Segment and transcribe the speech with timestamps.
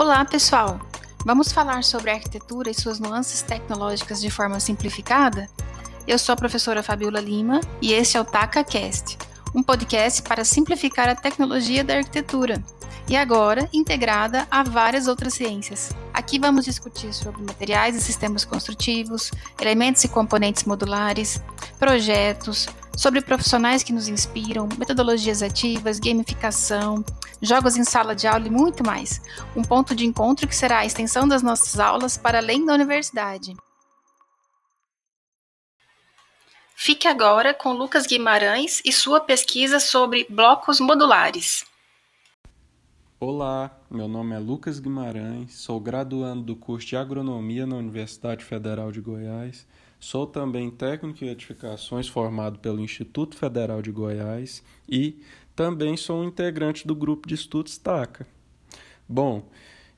[0.00, 0.78] Olá, pessoal!
[1.24, 5.50] Vamos falar sobre a arquitetura e suas nuances tecnológicas de forma simplificada?
[6.06, 9.18] Eu sou a professora Fabiola Lima e este é o TacaCast,
[9.52, 12.62] um podcast para simplificar a tecnologia da arquitetura
[13.08, 15.90] e agora integrada a várias outras ciências.
[16.14, 21.42] Aqui vamos discutir sobre materiais e sistemas construtivos, elementos e componentes modulares,
[21.76, 27.04] projetos, sobre profissionais que nos inspiram, metodologias ativas, gamificação,
[27.40, 29.22] jogos em sala de aula e muito mais.
[29.54, 33.56] Um ponto de encontro que será a extensão das nossas aulas para além da universidade.
[36.74, 41.64] Fique agora com Lucas Guimarães e sua pesquisa sobre blocos modulares.
[43.20, 48.92] Olá, meu nome é Lucas Guimarães, sou graduando do curso de Agronomia na Universidade Federal
[48.92, 49.66] de Goiás,
[49.98, 55.20] sou também técnico em edificações formado pelo Instituto Federal de Goiás e
[55.56, 58.24] também sou um integrante do grupo de estudos TACA.
[59.08, 59.50] Bom,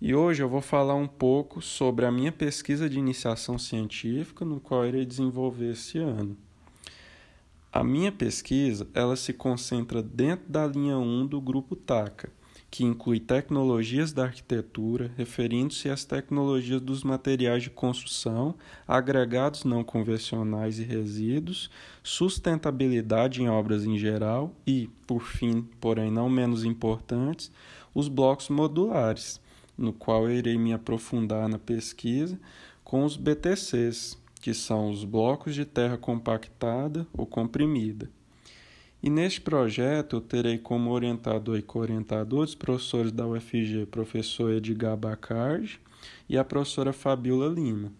[0.00, 4.60] e hoje eu vou falar um pouco sobre a minha pesquisa de iniciação científica, no
[4.60, 6.36] qual irei desenvolver esse ano.
[7.72, 12.37] A minha pesquisa, ela se concentra dentro da linha 1 do grupo TACA,
[12.70, 18.54] que inclui tecnologias da arquitetura, referindo-se às tecnologias dos materiais de construção,
[18.86, 21.70] agregados não convencionais e resíduos,
[22.02, 27.50] sustentabilidade em obras em geral e, por fim, porém não menos importantes,
[27.94, 29.40] os blocos modulares,
[29.76, 32.38] no qual eu irei me aprofundar na pesquisa
[32.84, 38.10] com os BTCs, que são os blocos de terra compactada ou comprimida.
[39.02, 44.96] E neste projeto eu terei como orientador e co-orientador os professores da UFG, professor Edgar
[44.96, 45.80] Bacardi
[46.28, 47.92] e a professora Fabiola Lima.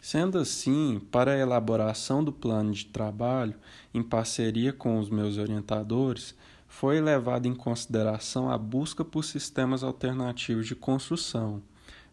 [0.00, 3.54] Sendo assim, para a elaboração do plano de trabalho,
[3.92, 6.34] em parceria com os meus orientadores,
[6.66, 11.62] foi levada em consideração a busca por sistemas alternativos de construção,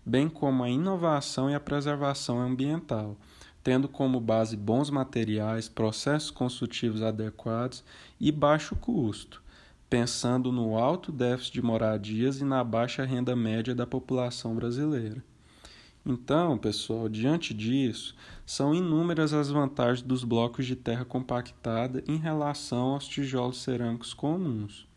[0.05, 3.15] bem como a inovação e a preservação ambiental,
[3.67, 7.83] tendo como base bons materiais, processos construtivos adequados
[8.17, 9.43] e baixo custo,
[9.89, 15.21] pensando no alto déficit de moradias e na baixa renda média da população brasileira.
[16.05, 22.93] Então, pessoal, diante disso, são inúmeras as vantagens dos blocos de terra compactada em relação
[22.93, 24.87] aos tijolos cerâmicos comuns.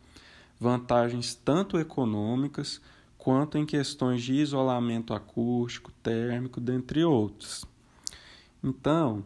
[0.57, 2.79] Vantagens tanto econômicas
[3.17, 7.69] quanto em questões de isolamento acústico, térmico, dentre outros.
[8.63, 9.23] Então,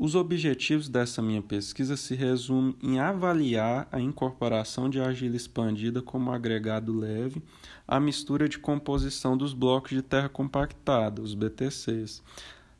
[0.00, 6.30] os objetivos dessa minha pesquisa se resumem em avaliar a incorporação de argila expandida como
[6.30, 7.42] agregado leve
[7.86, 12.22] à mistura de composição dos blocos de terra compactada, os BTCs,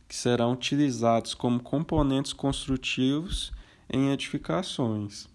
[0.07, 3.53] que serão utilizados como componentes construtivos
[3.91, 5.29] em edificações.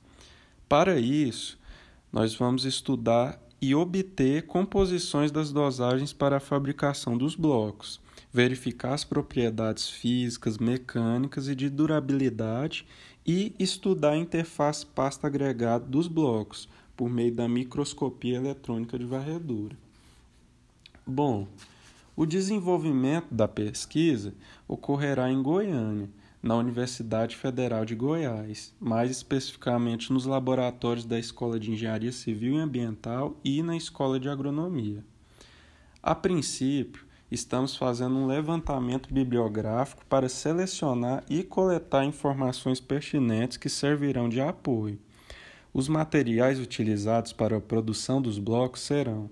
[0.70, 1.60] Para isso,
[2.14, 8.02] nós vamos estudar e obter composições das dosagens para a fabricação dos blocos
[8.34, 12.86] verificar as propriedades físicas, mecânicas e de durabilidade
[13.26, 16.68] e estudar a interface pasta agregada dos blocos
[16.98, 19.78] por meio da microscopia eletrônica de varredura.
[21.06, 21.48] Bom,
[22.16, 24.34] o desenvolvimento da pesquisa
[24.68, 26.10] ocorrerá em Goiânia,
[26.42, 32.60] na Universidade Federal de Goiás, mais especificamente nos laboratórios da Escola de Engenharia Civil e
[32.60, 35.06] Ambiental e na Escola de Agronomia.
[36.02, 44.30] A princípio, estamos fazendo um levantamento bibliográfico para selecionar e coletar informações pertinentes que servirão
[44.30, 45.00] de apoio.
[45.74, 49.30] Os materiais utilizados para a produção dos blocos serão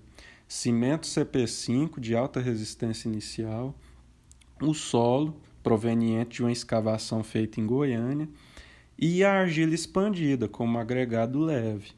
[0.47, 3.75] cimento CP5 de alta resistência inicial,
[4.59, 8.27] o solo, proveniente de uma escavação feita em Goiânia,
[8.97, 11.91] e a argila expandida como agregado leve,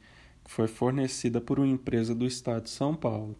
[0.44, 3.34] que foi fornecida por uma empresa do estado de São Paulo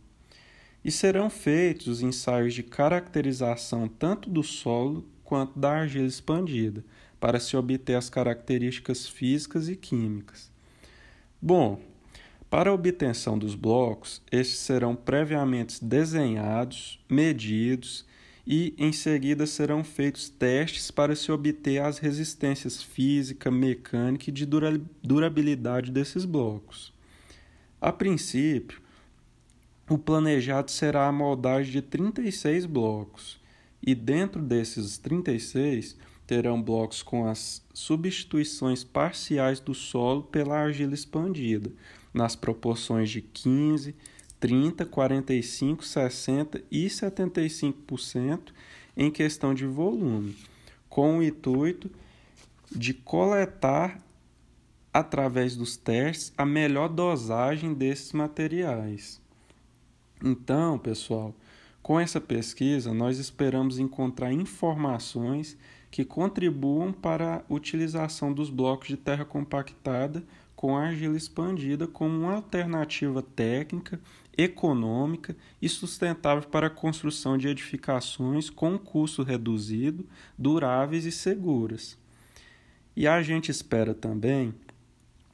[0.84, 6.84] e serão feitos os ensaios de caracterização tanto do solo quanto da argila expandida,
[7.18, 10.52] para se obter as características físicas e químicas.
[11.40, 11.80] Bom,
[12.50, 18.04] para a obtenção dos blocos, estes serão previamente desenhados, medidos
[18.46, 24.46] e, em seguida, serão feitos testes para se obter as resistências física, mecânica e de
[25.02, 26.92] durabilidade desses blocos.
[27.80, 28.80] A princípio,
[29.88, 33.40] o planejado será a moldagem de 36 blocos,
[33.82, 35.96] e dentro desses 36
[36.26, 41.70] terão blocos com as substituições parciais do solo pela argila expandida,
[42.14, 43.94] nas proporções de 15,
[44.40, 48.52] 30, 45, 60 e 75%
[48.96, 50.36] em questão de volume,
[50.88, 51.90] com o intuito
[52.74, 54.00] de coletar
[54.92, 59.23] através dos testes a melhor dosagem desses materiais.
[60.26, 61.34] Então, pessoal,
[61.82, 65.54] com essa pesquisa, nós esperamos encontrar informações
[65.90, 70.24] que contribuam para a utilização dos blocos de terra compactada
[70.56, 74.00] com argila expandida como uma alternativa técnica,
[74.34, 80.06] econômica e sustentável para a construção de edificações com custo reduzido,
[80.38, 81.98] duráveis e seguras.
[82.96, 84.54] E a gente espera também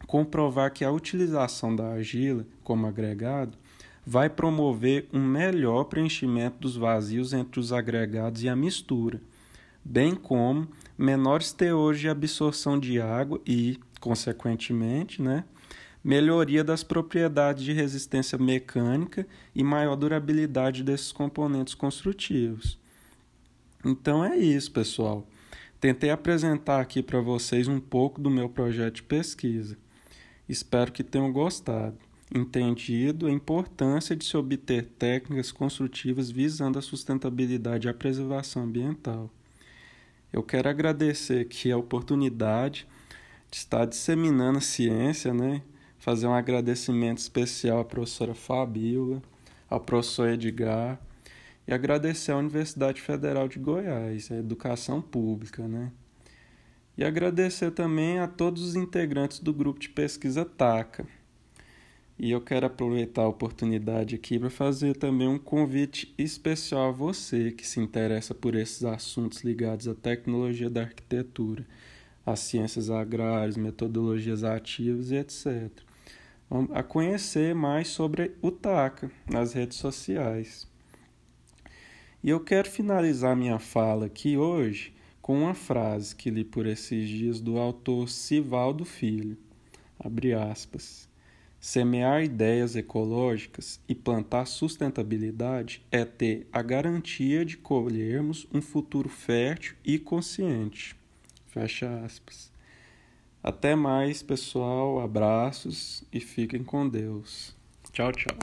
[0.09, 3.57] comprovar que a utilização da argila como agregado
[4.05, 9.21] vai promover um melhor preenchimento dos vazios entre os agregados e a mistura,
[9.85, 15.45] bem como menores teores de absorção de água e, consequentemente, né,
[16.03, 22.79] melhoria das propriedades de resistência mecânica e maior durabilidade desses componentes construtivos.
[23.85, 25.27] Então é isso, pessoal.
[25.81, 29.79] Tentei apresentar aqui para vocês um pouco do meu projeto de pesquisa.
[30.49, 31.97] Espero que tenham gostado
[32.33, 39.31] entendido a importância de se obter técnicas construtivas visando a sustentabilidade e a preservação ambiental.
[40.33, 42.87] Eu quero agradecer aqui a oportunidade
[43.51, 45.63] de estar disseminando a ciência, né?
[46.01, 49.23] fazer um agradecimento especial à professora Fabíola,
[49.69, 50.99] ao professor Edgar
[51.69, 55.93] e agradecer à Universidade Federal de Goiás, a educação pública, né?
[56.97, 61.07] E agradecer também a todos os integrantes do grupo de pesquisa TACA.
[62.23, 67.51] E eu quero aproveitar a oportunidade aqui para fazer também um convite especial a você
[67.51, 71.67] que se interessa por esses assuntos ligados à tecnologia da arquitetura,
[72.27, 75.71] às ciências agrárias, metodologias ativas e etc.
[76.75, 80.69] A conhecer mais sobre o TACA nas redes sociais.
[82.23, 84.93] E eu quero finalizar minha fala aqui hoje
[85.23, 89.39] com uma frase que li por esses dias do autor Sivaldo Filho.
[89.99, 91.10] Abre aspas.
[91.61, 99.77] Semear ideias ecológicas e plantar sustentabilidade é ter a garantia de colhermos um futuro fértil
[99.85, 100.97] e consciente.
[101.49, 102.51] Fecha aspas.
[103.43, 105.01] Até mais, pessoal.
[105.01, 107.55] Abraços e fiquem com Deus.
[107.93, 108.39] Tchau, tchau.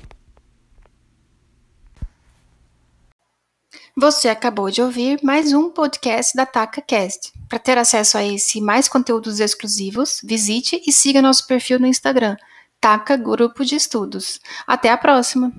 [3.99, 7.33] Você acabou de ouvir mais um podcast da TacaCast.
[7.49, 11.87] Para ter acesso a esse e mais conteúdos exclusivos, visite e siga nosso perfil no
[11.87, 12.37] Instagram
[12.79, 14.39] Taca Grupo de Estudos.
[14.65, 15.51] Até a próxima!